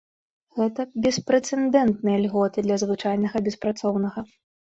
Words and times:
Гэта 0.59 0.85
беспрэцэдэнтныя 1.05 2.17
льготы 2.23 2.59
для 2.67 2.77
звычайнага 2.87 3.37
беспрацоўнага. 3.49 4.19